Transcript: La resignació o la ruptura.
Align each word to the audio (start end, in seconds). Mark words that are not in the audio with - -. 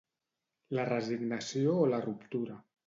La 0.79 0.87
resignació 0.89 1.79
o 1.85 1.89
la 1.95 2.03
ruptura. 2.11 2.63